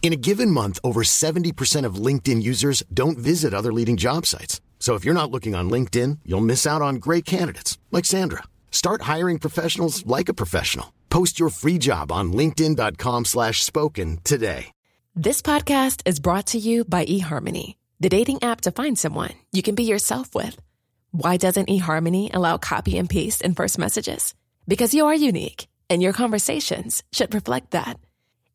[0.00, 4.62] In a given month, over 70% of LinkedIn users don't visit other leading job sites.
[4.78, 8.44] So if you're not looking on LinkedIn, you'll miss out on great candidates like Sandra.
[8.70, 10.94] Start hiring professionals like a professional.
[11.10, 14.72] Post your free job on linkedin.com/spoken today.
[15.16, 19.62] This podcast is brought to you by eHarmony, the dating app to find someone you
[19.62, 20.60] can be yourself with.
[21.10, 24.34] Why doesn't eHarmony allow copy and paste in first messages?
[24.68, 27.98] Because you are unique, and your conversations should reflect that.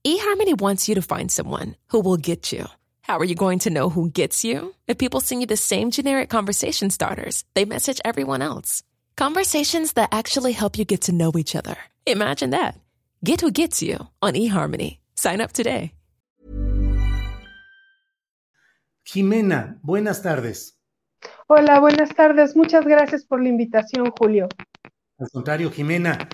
[0.05, 2.67] eHarmony wants you to find someone who will get you.
[3.03, 4.73] How are you going to know who gets you?
[4.87, 8.83] If people send you the same generic conversation starters, they message everyone else.
[9.15, 11.77] Conversations that actually help you get to know each other.
[12.05, 12.75] Imagine that.
[13.23, 14.97] Get who gets you on eHarmony.
[15.15, 15.93] Sign up today.
[19.05, 20.77] Jimena, buenas tardes.
[21.47, 22.55] Hola, buenas tardes.
[22.55, 24.47] Muchas gracias por la invitación, Julio.
[25.19, 26.27] Al contrario, Jimena.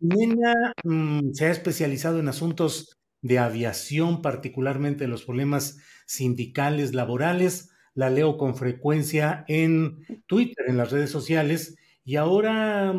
[0.00, 7.70] Jimena mm, se ha especializado en asuntos de aviación, particularmente los problemas sindicales, laborales.
[7.94, 12.94] La leo con frecuencia en Twitter, en las redes sociales, y ahora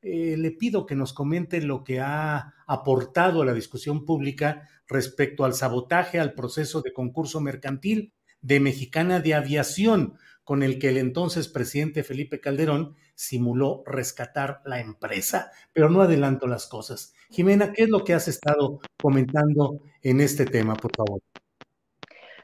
[0.00, 5.44] eh, le pido que nos comente lo que ha aportado a la discusión pública respecto
[5.44, 10.14] al sabotaje al proceso de concurso mercantil de Mexicana de Aviación,
[10.48, 15.52] con el que el entonces presidente Felipe Calderón simuló rescatar la empresa.
[15.74, 17.12] Pero no adelanto las cosas.
[17.28, 21.20] Jimena, ¿qué es lo que has estado comentando en este tema, por favor?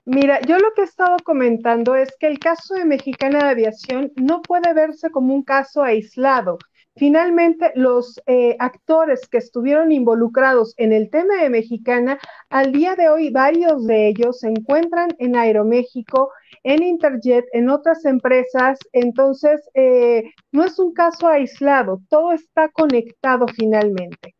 [0.05, 4.13] Mira, yo lo que he estado comentando es que el caso de Mexicana de Aviación
[4.17, 6.59] no puede verse como un caso aislado.
[6.97, 12.19] Finalmente, los eh, actores que estuvieron involucrados en el tema de Mexicana,
[12.51, 16.31] al día de hoy varios de ellos se encuentran en Aeroméxico,
[16.63, 18.79] en Interjet, en otras empresas.
[18.93, 24.37] Entonces, eh, no es un caso aislado, todo está conectado finalmente.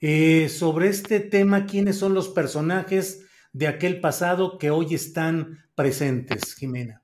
[0.00, 6.56] Eh, sobre este tema, ¿quiénes son los personajes de aquel pasado que hoy están presentes,
[6.56, 7.02] Jimena?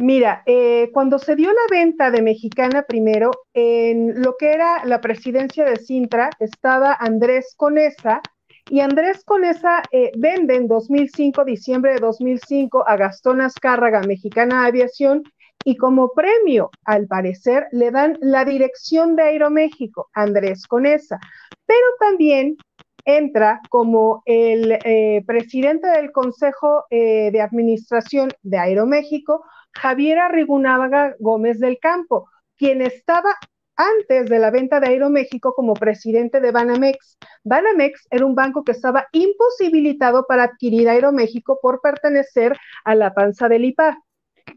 [0.00, 5.02] Mira, eh, cuando se dio la venta de Mexicana primero, en lo que era la
[5.02, 8.22] presidencia de Sintra, estaba Andrés Conesa,
[8.70, 15.22] y Andrés Conesa eh, vende en 2005, diciembre de 2005, a Gastón Azcárraga, Mexicana Aviación,
[15.66, 21.20] y como premio, al parecer, le dan la dirección de Aeroméxico, Andrés Conesa,
[21.66, 22.56] pero también
[23.04, 31.78] entra como el eh, presidente del Consejo de Administración de Aeroméxico, Javier Arrigunávaga Gómez del
[31.78, 33.36] Campo, quien estaba
[33.76, 37.18] antes de la venta de Aeroméxico como presidente de Banamex.
[37.44, 43.48] Banamex era un banco que estaba imposibilitado para adquirir Aeroméxico por pertenecer a la panza
[43.48, 43.96] del IPA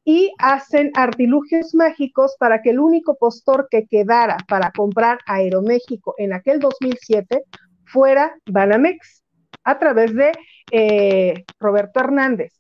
[0.04, 6.34] y hacen artilugios mágicos para que el único postor que quedara para comprar Aeroméxico en
[6.34, 7.44] aquel 2007
[7.86, 9.24] fuera Banamex
[9.64, 10.32] a través de
[10.72, 12.52] eh, Roberto Hernández.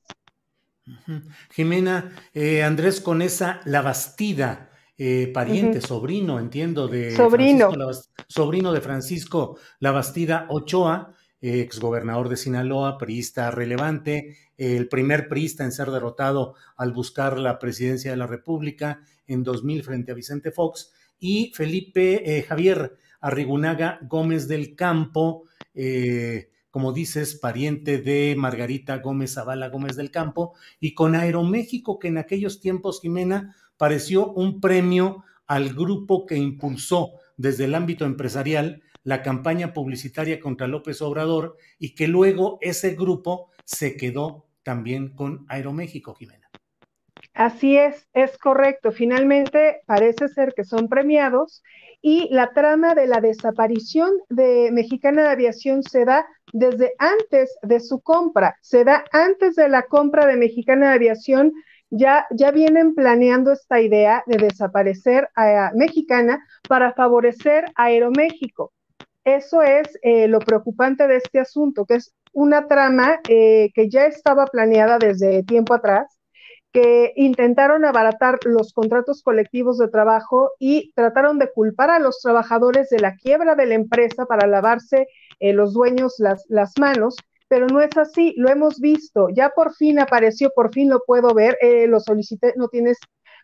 [1.52, 7.72] Jimena, eh, Andrés Conesa La Bastida, eh, pariente, sobrino, entiendo, de sobrino.
[7.72, 15.66] Francisco, sobrino de Francisco La Bastida Ochoa, exgobernador de Sinaloa, priista relevante, el primer priista
[15.66, 20.52] en ser derrotado al buscar la presidencia de la República en 2000 frente a Vicente
[20.52, 29.36] Fox, y Felipe Javier Arrigunaga Gómez del Campo, eh, como dices, pariente de Margarita Gómez
[29.36, 35.24] Zavala Gómez del Campo, y con Aeroméxico, que en aquellos tiempos, Jimena, pareció un premio
[35.46, 41.94] al grupo que impulsó desde el ámbito empresarial la campaña publicitaria contra López Obrador y
[41.94, 46.50] que luego ese grupo se quedó también con Aeroméxico, Jimena.
[47.36, 48.92] Así es, es correcto.
[48.92, 51.62] Finalmente parece ser que son premiados
[52.06, 57.80] y la trama de la desaparición de Mexicana de Aviación se da desde antes de
[57.80, 61.54] su compra, se da antes de la compra de Mexicana de Aviación.
[61.90, 68.74] Ya, ya vienen planeando esta idea de desaparecer a, Mexicana para favorecer Aeroméxico.
[69.24, 74.08] Eso es eh, lo preocupante de este asunto, que es una trama eh, que ya
[74.08, 76.13] estaba planeada desde tiempo atrás
[76.74, 82.90] que intentaron abaratar los contratos colectivos de trabajo y trataron de culpar a los trabajadores
[82.90, 85.08] de la quiebra de la empresa para lavarse
[85.40, 87.16] eh, los dueños las, las manos,
[87.48, 91.36] pero no es así, lo hemos visto, ya por fin apareció, por fin lo puedo
[91.36, 92.98] ver, eh, lo solicité, no tienes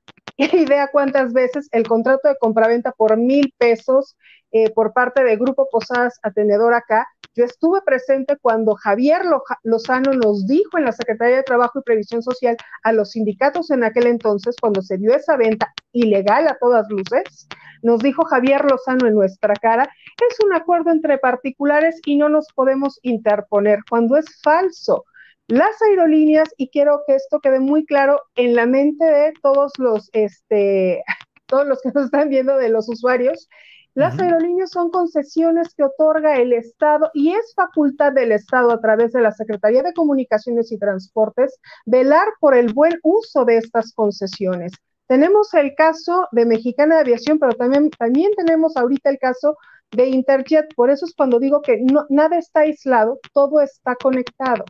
[0.37, 4.17] idea cuántas veces el contrato de compraventa por mil pesos
[4.51, 7.07] eh, por parte de Grupo Posadas Atenedor acá.
[7.35, 9.21] Yo estuve presente cuando Javier
[9.63, 13.83] Lozano nos dijo en la Secretaría de Trabajo y Previsión Social a los sindicatos en
[13.83, 17.47] aquel entonces, cuando se dio esa venta ilegal a todas luces,
[17.81, 22.47] nos dijo Javier Lozano en nuestra cara, es un acuerdo entre particulares y no nos
[22.53, 25.05] podemos interponer cuando es falso.
[25.47, 30.09] Las aerolíneas, y quiero que esto quede muy claro en la mente de todos los,
[30.13, 31.03] este,
[31.47, 33.49] todos los que nos están viendo de los usuarios,
[33.95, 39.11] las aerolíneas son concesiones que otorga el Estado y es facultad del Estado a través
[39.11, 44.71] de la Secretaría de Comunicaciones y Transportes velar por el buen uso de estas concesiones.
[45.07, 49.57] Tenemos el caso de Mexicana de Aviación, pero también, también tenemos ahorita el caso
[49.91, 50.73] de Interjet.
[50.75, 54.65] Por eso es cuando digo que no, nada está aislado, todo está conectado.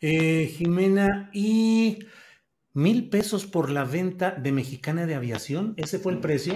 [0.00, 2.00] Eh, Jimena, ¿y
[2.74, 5.74] mil pesos por la venta de Mexicana de Aviación?
[5.78, 6.54] ¿Ese fue el precio?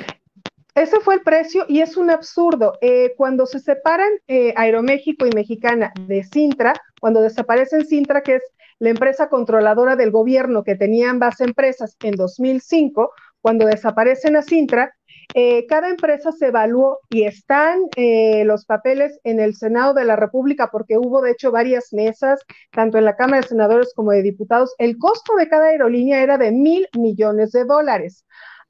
[0.75, 2.79] Ese fue el precio y es un absurdo.
[2.81, 8.43] Eh, cuando se separan eh, Aeroméxico y Mexicana de Sintra, cuando desaparecen Sintra, que es
[8.79, 14.95] la empresa controladora del gobierno que tenía ambas empresas en 2005, cuando desaparecen a Sintra,
[15.35, 17.83] eh, cada empresa se evaluó y están
[18.45, 22.41] los papeles en el Senado de la República porque hubo de hecho varias mesas,
[22.73, 24.75] tanto en la Cámara de Senadores como de Diputados.
[24.79, 28.25] El costo de cada aerolínea era de mil millones de dólares.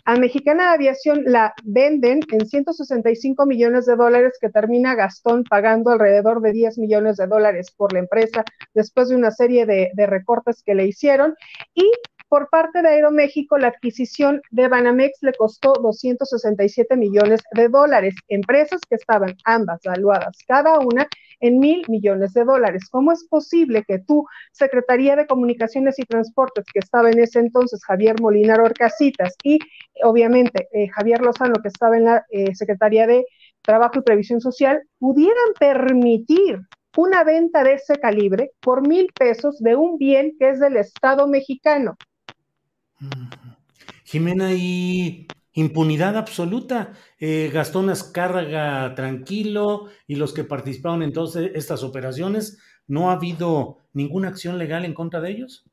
[0.05, 6.41] A Mexicana Aviación la venden en 165 millones de dólares que termina Gastón pagando alrededor
[6.41, 8.45] de 10 millones de dólares por la empresa
[8.75, 11.35] después de una serie de, de recortes que le hicieron.
[11.75, 11.91] Y
[12.31, 18.15] por parte de Aeroméxico, la adquisición de Banamex le costó 267 millones de dólares.
[18.29, 21.09] Empresas que estaban ambas valuadas cada una
[21.41, 22.89] en mil millones de dólares.
[22.89, 27.85] ¿Cómo es posible que tu Secretaría de Comunicaciones y Transportes, que estaba en ese entonces
[27.85, 29.59] Javier Molinar Orcasitas y
[30.05, 33.25] obviamente eh, Javier Lozano, que estaba en la eh, Secretaría de
[33.63, 36.61] Trabajo y Previsión Social, pudieran permitir
[36.97, 41.27] una venta de ese calibre por mil pesos de un bien que es del Estado
[41.27, 41.97] mexicano?
[44.05, 46.93] Jimena, y impunidad absoluta.
[47.19, 49.87] Eh, Gastón Azcárraga tranquilo.
[50.07, 54.95] Y los que participaron en todas estas operaciones, ¿no ha habido ninguna acción legal en
[54.95, 55.65] contra de ellos?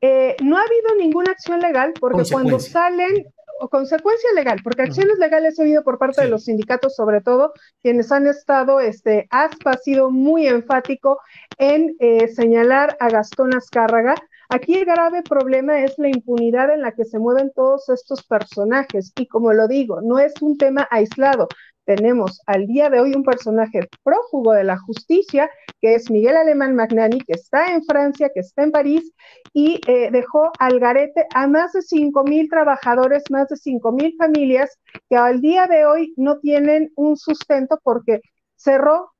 [0.00, 3.26] Eh, no ha habido ninguna acción legal porque cuando salen,
[3.60, 7.52] o consecuencia legal, porque acciones legales he oído por parte de los sindicatos, sobre todo,
[7.82, 11.20] quienes han estado, este, ASPA ha sido muy enfático
[11.58, 14.14] en eh, señalar a Gastón Azcárraga,
[14.52, 19.12] Aquí el grave problema es la impunidad en la que se mueven todos estos personajes
[19.16, 21.46] y como lo digo, no es un tema aislado.
[21.84, 25.48] Tenemos al día de hoy un personaje prófugo de la justicia,
[25.80, 29.12] que es Miguel Alemán Magnani, que está en Francia, que está en París
[29.52, 34.16] y eh, dejó al garete a más de 5 mil trabajadores, más de 5 mil
[34.18, 34.76] familias
[35.08, 38.20] que al día de hoy no tienen un sustento porque
[38.56, 39.12] cerró,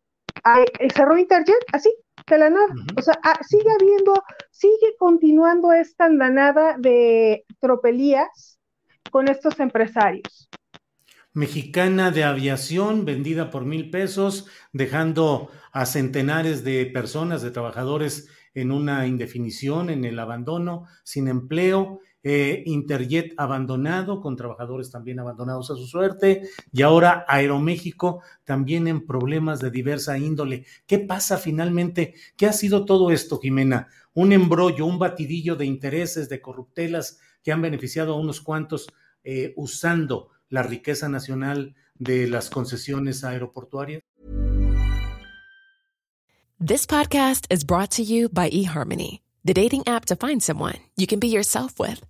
[0.92, 1.88] cerró Interjet, así,
[2.26, 2.66] de la nada.
[2.96, 4.14] O sea, ah, sigue habiendo,
[4.50, 8.58] sigue continuando esta andanada de tropelías
[9.10, 10.48] con estos empresarios.
[11.32, 18.72] Mexicana de aviación vendida por mil pesos, dejando a centenares de personas, de trabajadores en
[18.72, 25.76] una indefinición, en el abandono, sin empleo, eh, Interjet abandonado, con trabajadores también abandonados a
[25.76, 26.42] su suerte,
[26.72, 30.66] y ahora Aeroméxico también en problemas de diversa índole.
[30.86, 32.14] ¿Qué pasa finalmente?
[32.36, 33.88] ¿Qué ha sido todo esto, Jimena?
[34.14, 38.88] Un embrollo, un batidillo de intereses, de corruptelas que han beneficiado a unos cuantos
[39.24, 44.02] eh, usando la riqueza nacional de las concesiones aeroportuarias.
[46.62, 51.06] This podcast is brought to you by eHarmony, the dating app to find someone you
[51.06, 52.09] can be yourself with.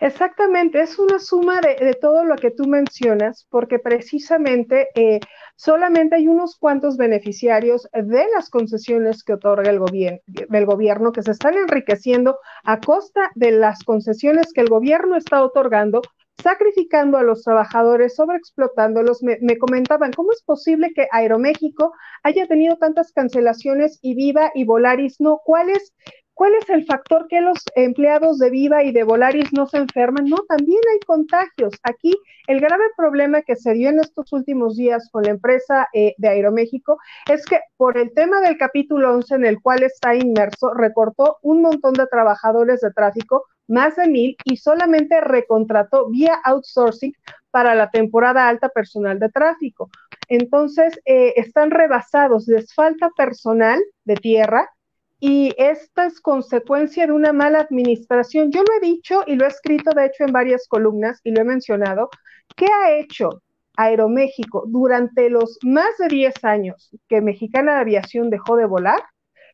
[0.00, 5.18] Exactamente, es una suma de, todo lo que tú mencionas, porque precisamente eh,
[5.56, 10.20] solamente hay unos cuantos beneficiarios de las concesiones que otorga el, gobierno,
[10.52, 15.42] el gobierno que se están enriqueciendo a costa de las concesiones que el gobierno está
[15.42, 16.00] otorgando
[16.40, 19.24] sacrificando a los trabajadores, sobreexplotándolos.
[19.24, 24.64] Me, me, comentaban, ¿cómo es posible que Aeroméxico haya tenido tantas cancelaciones y Viva y
[24.64, 25.40] Volaris no?
[25.44, 25.92] ¿Cuál es
[26.38, 30.26] ¿Cuál es el factor que los empleados de Viva y de Volaris no se enferman?
[30.26, 31.74] No, también hay contagios.
[31.82, 32.12] Aquí
[32.46, 36.28] el grave problema que se dio en estos últimos días con la empresa eh, de
[36.28, 36.96] Aeroméxico
[37.28, 41.60] es que por el tema del capítulo 11 en el cual está inmerso, recortó un
[41.60, 47.14] montón de trabajadores de tráfico, más de mil, y solamente recontrató vía outsourcing
[47.50, 49.90] para la temporada alta personal de tráfico.
[50.28, 54.70] Entonces, eh, están rebasados, les falta personal de tierra
[55.20, 58.52] y esta es consecuencia de una mala administración.
[58.52, 61.40] Yo lo he dicho y lo he escrito, de hecho, en varias columnas y lo
[61.40, 62.08] he mencionado.
[62.56, 63.42] ¿Qué ha hecho
[63.76, 69.00] Aeroméxico durante los más de 10 años que Mexicana de Aviación dejó de volar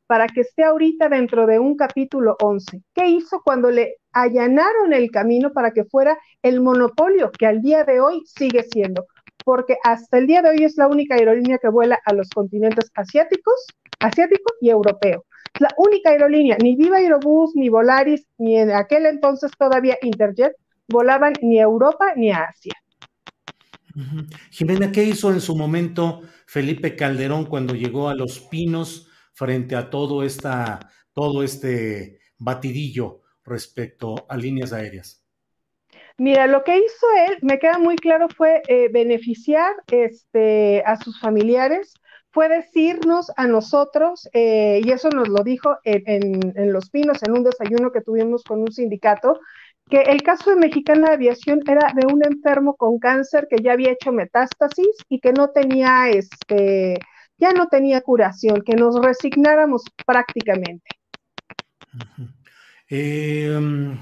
[0.07, 2.83] para que esté ahorita dentro de un capítulo 11?
[2.95, 7.85] ¿Qué hizo cuando le allanaron el camino para que fuera el monopolio que al día
[7.85, 9.07] de hoy sigue siendo?
[9.47, 12.91] Porque hasta el día de hoy es la única aerolínea que vuela a los continentes
[12.95, 13.67] asiáticos,
[13.99, 15.25] asiático y europeo
[15.61, 20.55] la única aerolínea, ni Viva Aerobús, ni Volaris, ni en aquel entonces todavía Interjet,
[20.89, 22.75] volaban ni a Europa ni a Asia.
[24.51, 29.89] Jimena, ¿qué hizo en su momento Felipe Calderón cuando llegó a Los Pinos frente a
[29.89, 30.81] todo, esta,
[31.13, 35.25] todo este batidillo respecto a líneas aéreas?
[36.17, 41.19] Mira, lo que hizo él, me queda muy claro, fue eh, beneficiar este, a sus
[41.21, 41.95] familiares
[42.35, 47.45] fue decirnos a nosotros, eh, y eso nos lo dijo en, Los Pinos, en un
[47.45, 49.39] desayuno que tuvimos con un sindicato,
[49.89, 53.73] que el caso de Mexicana de Aviación era de un enfermo con cáncer que ya
[53.73, 56.99] había hecho metástasis y que no tenía, este,
[57.39, 60.91] ya no tenía curación, que nos resignáramos prácticamente.
[62.89, 63.97] Em,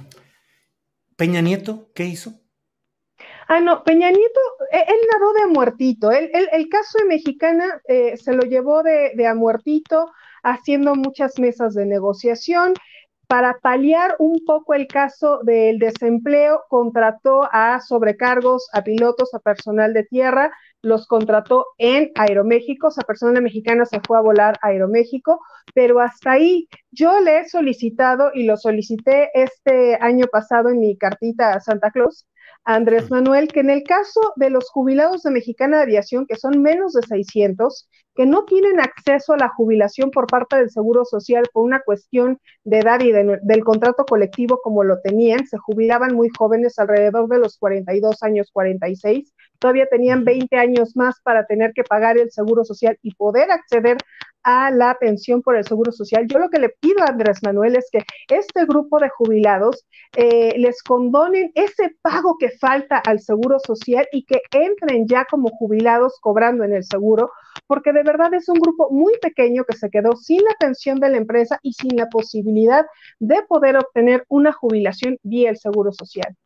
[1.16, 2.41] Peña Nieto, ¿qué hizo?
[3.54, 4.40] Ah, no, Peña Nieto,
[4.70, 6.10] e, él, nadó de a muertito.
[6.10, 10.10] el caso de Mexicana eh, se lo llevó de, a muertito,
[10.42, 12.72] haciendo muchas mesas de negociación.
[13.26, 19.92] Para paliar un poco el caso del desempleo, contrató a sobrecargos, a pilotos, a personal
[19.92, 25.40] de tierra, los contrató en Aeroméxico, esa persona mexicana se fue a volar a Aeroméxico,
[25.74, 30.96] pero hasta ahí yo le he solicitado y lo solicité este año pasado en mi
[30.96, 32.26] cartita a Santa Claus,
[32.64, 36.62] Andrés Manuel, que en el caso de los jubilados de Mexicana de Aviación, que son
[36.62, 41.44] menos de 600, que no tienen acceso a la jubilación por parte del Seguro Social
[41.52, 46.28] por una cuestión de edad y del contrato colectivo como lo tenían, se jubilaban muy
[46.36, 51.84] jóvenes, alrededor de los 42 años, 46, todavía tenían 20 años más para tener que
[51.84, 53.96] pagar el Seguro Social y poder acceder
[54.44, 56.26] a la pensión por el Seguro Social.
[56.28, 59.84] Yo lo que le pido a Andrés Manuel es que este grupo de jubilados
[60.16, 65.48] eh, les condonen ese pago que falta al Seguro Social y que entren ya como
[65.50, 67.30] jubilados cobrando en el seguro,
[67.66, 71.10] porque de verdad es un grupo muy pequeño que se quedó sin la pensión de
[71.10, 72.84] la empresa y sin la posibilidad
[73.18, 76.36] de poder obtener una jubilación vía el Seguro Social.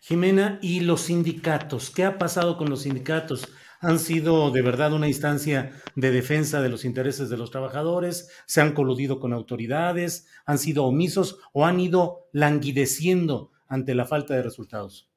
[0.00, 1.90] Jimena, ¿y los sindicatos?
[1.90, 3.46] ¿Qué ha pasado con los sindicatos?
[3.84, 8.62] Han sido de verdad una instancia de defensa de los intereses de los trabajadores, se
[8.62, 14.42] han coludido con autoridades, han sido omisos o han ido languideciendo ante la falta de
[14.42, 15.10] resultados.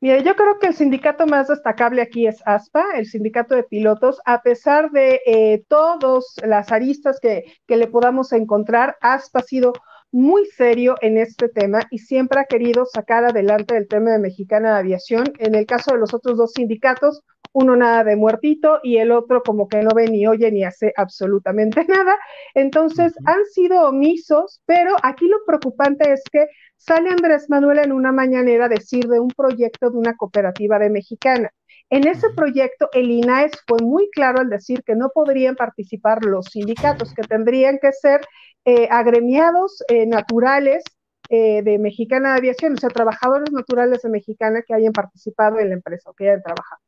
[0.00, 4.20] Mira, yo creo que el sindicato más destacable aquí es ASPA, el sindicato de pilotos,
[4.24, 9.72] a pesar de eh, todas las aristas que, que le podamos encontrar, ASPA ha sido
[10.10, 14.72] muy serio en este tema y siempre ha querido sacar adelante el tema de Mexicana
[14.72, 15.32] de Aviación.
[15.38, 19.42] En el caso de los otros dos sindicatos, uno nada de muertito y el otro
[19.42, 22.16] como que no ve ni oye ni hace absolutamente nada.
[22.54, 28.12] Entonces han sido omisos, pero aquí lo preocupante es que sale Andrés Manuel en una
[28.12, 31.50] mañanera a decir de un proyecto de una cooperativa de mexicana.
[31.90, 36.46] En ese proyecto, el INAES fue muy claro al decir que no podrían participar los
[36.46, 38.20] sindicatos, que tendrían que ser
[38.66, 40.84] eh, agremiados eh, naturales
[41.30, 45.70] eh, de Mexicana de Aviación, o sea, trabajadores naturales de Mexicana que hayan participado en
[45.70, 46.80] la empresa o que hayan trabajado.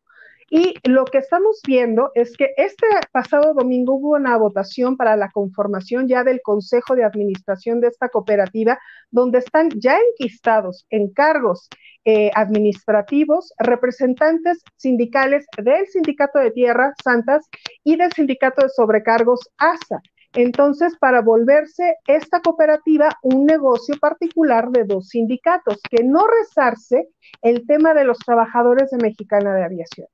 [0.52, 5.30] Y lo que estamos viendo es que este pasado domingo hubo una votación para la
[5.30, 8.76] conformación ya del Consejo de Administración de esta cooperativa,
[9.12, 11.68] donde están ya enquistados en cargos
[12.04, 17.48] eh, administrativos representantes sindicales del Sindicato de Tierra Santas
[17.84, 20.00] y del Sindicato de Sobrecargos ASA.
[20.34, 27.08] entonces para volverse esta cooperativa un negocio particular de dos sindicatos, que no rezarse
[27.42, 30.08] el tema de los trabajadores de Mexicana de Aviación.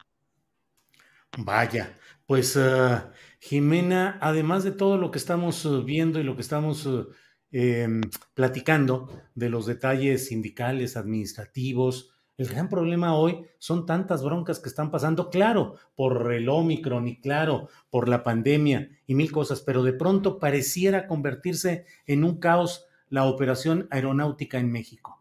[1.39, 3.01] Vaya, pues uh,
[3.41, 6.89] Jimena, además de todo lo que estamos uh, viendo y lo que estamos
[7.53, 8.01] eh,
[8.35, 14.91] platicando de los detalles sindicales, administrativos, el gran problema hoy son tantas broncas que están
[14.91, 19.95] pasando, claro, por el Omicron y claro, por la pandemia y mil cosas, pero de
[19.95, 25.16] pronto pareciera convertirse en un caos la operación aeronáutica en México.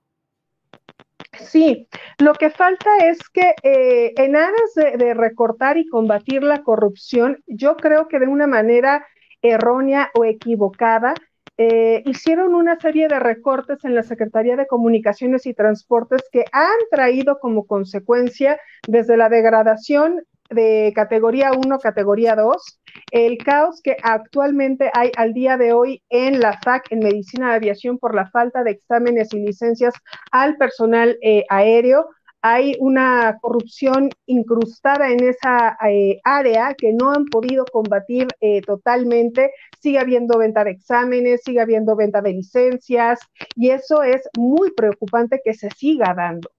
[1.40, 1.88] Sí,
[2.20, 7.76] lo que falta es que eh, en aras de, recortar y combatir la corrupción, yo
[7.78, 9.06] creo que de una manera
[9.42, 11.14] errónea o equivocada,
[11.58, 16.78] eh, hicieron una serie de recortes en la Secretaría de Comunicaciones y Transportes que han
[16.92, 22.80] traído como consecuencia desde la degradación de categoría 1, categoría 2,
[23.12, 27.56] el caos que actualmente hay al día de hoy en la FAC, en Medicina de
[27.56, 29.94] Aviación, por la falta de exámenes y licencias
[30.32, 32.08] al personal eh, aéreo,
[32.48, 39.50] hay una corrupción incrustada en esa eh, área que no han podido combatir eh, totalmente.
[39.82, 43.20] Sigue habiendo venta de exámenes, sigue habiendo venta de licencias
[43.56, 46.52] y eso es muy preocupante que se siga dando.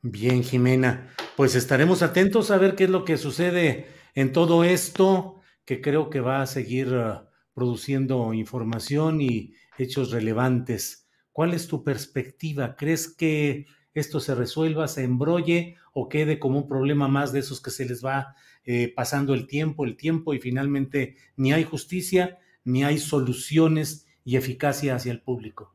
[0.00, 5.40] Bien, Jimena, pues estaremos atentos a ver qué es lo que sucede en todo esto,
[5.64, 11.08] que creo que va a seguir uh, produciendo información y hechos relevantes.
[11.32, 12.76] ¿Cuál es tu perspectiva?
[12.76, 17.60] ¿Crees que esto se resuelva, se embrolle o quede como un problema más de esos
[17.60, 22.38] que se les va eh, pasando el tiempo, el tiempo y finalmente ni hay justicia,
[22.64, 25.73] ni hay soluciones y eficacia hacia el público.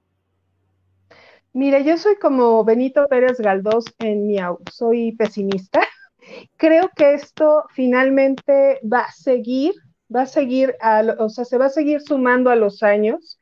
[1.54, 5.82] Mire, yo soy como Benito Pérez Galdós en Miau, soy pesimista.
[6.58, 9.74] Creo que esto finalmente va a seguir,
[10.16, 13.40] va a seguir, a, o sea, se va a seguir sumando a los años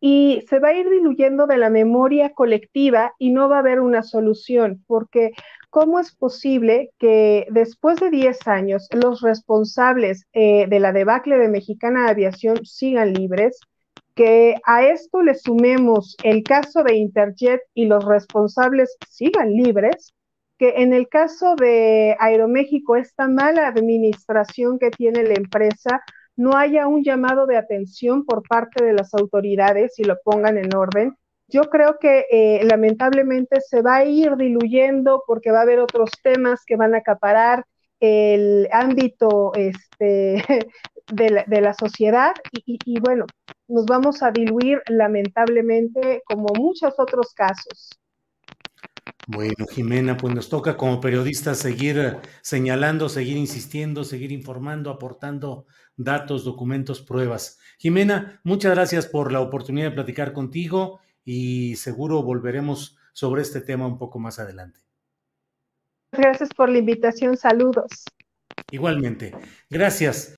[0.00, 3.80] y se va a ir diluyendo de la memoria colectiva y no va a haber
[3.80, 5.32] una solución, porque
[5.70, 11.48] ¿cómo es posible que después de 10 años los responsables eh, de la debacle de
[11.48, 13.58] Mexicana Aviación sigan libres?
[14.18, 20.12] Que a esto le sumemos el caso de Interjet y los responsables sigan libres,
[20.58, 26.02] que en el caso de Aeroméxico, esta mala administración que tiene la empresa
[26.34, 30.74] no haya un llamado de atención por parte de las autoridades y lo pongan en
[30.74, 31.14] orden.
[31.46, 36.10] Yo creo que eh, lamentablemente se va a ir diluyendo porque va a haber otros
[36.24, 37.64] temas que van a acaparar
[38.00, 40.42] el ámbito este,
[41.12, 42.34] de, la, sociedad
[42.66, 43.24] y bueno,
[43.68, 47.90] nos vamos a diluir lamentablemente como muchos otros casos.
[49.26, 56.44] Bueno, Jimena, pues nos toca como periodistas seguir señalando, seguir insistiendo, seguir informando, aportando datos,
[56.44, 57.58] documentos, pruebas.
[57.78, 63.86] Jimena, muchas gracias por la oportunidad de platicar contigo y seguro volveremos sobre este tema
[63.86, 64.80] un poco más adelante.
[66.10, 68.04] Gracias por la invitación, saludos.
[68.70, 69.34] Igualmente,
[69.68, 70.37] gracias.